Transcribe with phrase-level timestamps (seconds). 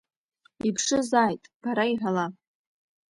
[0.67, 2.25] Иԥшызааит, бара иҳәала.